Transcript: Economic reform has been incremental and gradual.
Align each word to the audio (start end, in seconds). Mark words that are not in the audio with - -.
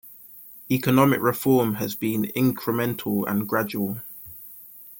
Economic 0.71 1.21
reform 1.21 1.75
has 1.75 1.93
been 1.93 2.23
incremental 2.35 3.23
and 3.29 3.47
gradual. 3.47 3.99